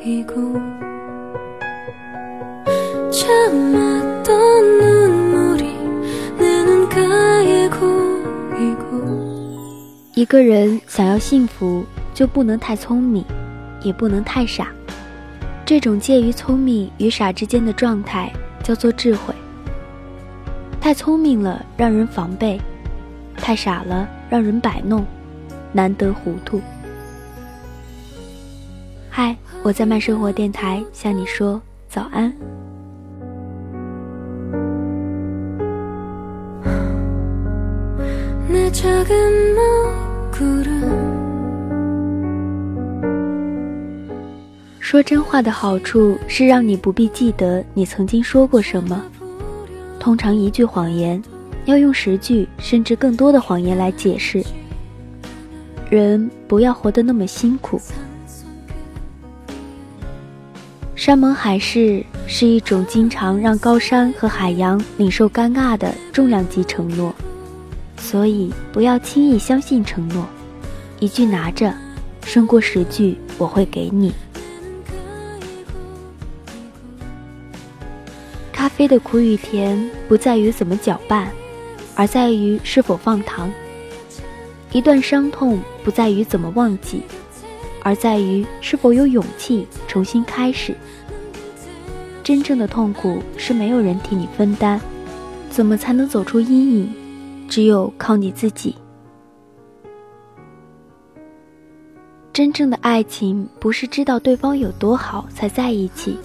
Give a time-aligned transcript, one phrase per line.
[0.00, 0.22] 一
[10.24, 11.84] 个人想要幸福，
[12.14, 13.24] 就不能太聪明，
[13.82, 14.68] 也不能太傻。
[15.64, 19.34] 这种介于聪明与傻之间的状态叫做智慧。
[20.80, 22.58] 太聪明了，让人防备；
[23.36, 25.04] 太傻了，让人摆弄，
[25.72, 26.60] 难得糊涂。
[29.20, 32.32] 嗨我在慢生活电台向你说早安。
[44.78, 49.04] 说真话的好处是让你不必记得你曾经说过什么。
[49.98, 51.20] 通常一句谎言
[51.64, 54.44] 要用十句甚至更多的谎言来解释。
[55.90, 57.80] 人不要活得那么辛苦。
[60.98, 67.14] 山盟海誓是一种经常让高山和海洋领受尴尬的重量级承诺，
[67.96, 70.26] 所以不要轻易相信承诺。
[70.98, 71.72] 一句拿着，
[72.26, 74.12] 胜过十句我会给你。
[78.52, 81.30] 咖啡的苦与甜不在于怎么搅拌，
[81.94, 83.48] 而在于是否放糖。
[84.72, 87.02] 一段伤痛不在于怎么忘记，
[87.88, 90.74] 而在于是否有勇气重新开始。
[92.22, 94.78] 真正的痛苦是没有人替你分担，
[95.48, 96.92] 怎么才能走出阴影？
[97.48, 98.74] 只有靠你自己。
[102.30, 106.18] 真正的爱情不是知道对方有多好才在一起。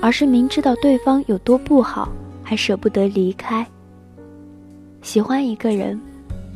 [0.00, 2.08] 而是明知道对方有多不好，
[2.42, 3.64] 还舍不得离开。
[5.02, 6.00] 喜欢一个人，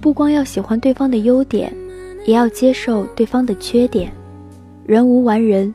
[0.00, 1.72] 不光要喜欢对方的优点，
[2.26, 4.12] 也要接受对方的缺点。
[4.90, 5.72] 人无完人，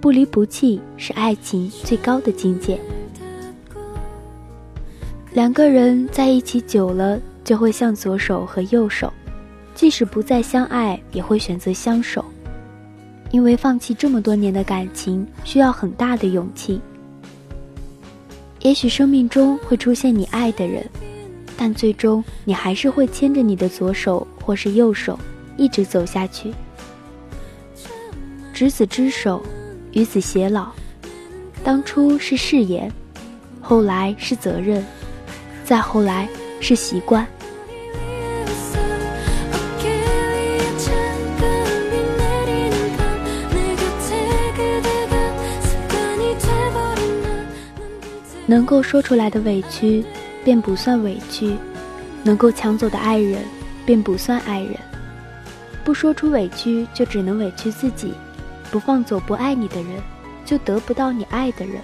[0.00, 2.80] 不离不弃是爱情最高的境界。
[5.32, 9.12] 两个人在一起久了，就会像左手和右手，
[9.72, 12.24] 即使不再相爱，也会选择相守。
[13.30, 16.80] 因为放弃这么多年的感情，需要很大的勇气。
[18.62, 20.84] 也许生命中会出现你爱的人，
[21.56, 25.16] 但最终你还是会牵着你的左手或是右手，
[25.56, 26.52] 一直走下去。
[28.60, 29.42] 执子之手
[29.92, 30.68] 与子偕老。
[31.64, 32.92] 当初是誓言
[33.58, 34.84] 后来是责任
[35.64, 36.28] 再后来
[36.60, 37.26] 是习惯。
[48.46, 50.04] 能够说出来的委屈
[50.44, 51.56] 便不算委屈
[52.22, 53.42] 能够抢走的爱人
[53.86, 54.74] 便不算爱人。
[55.82, 58.12] 不说出委屈就只能委屈自己。
[58.70, 60.00] 不放走不爱你的人，
[60.44, 61.80] 就得不到你爱的人。